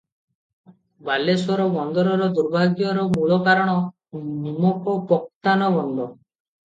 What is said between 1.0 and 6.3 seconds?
ବାଲେଶ୍ୱର ବନ୍ଦରର ଦୁର୍ଭାଗ୍ୟର ମୂଳକାରଣ, ନିମକ ପୋକ୍ତାନ ବନ୍ଦ।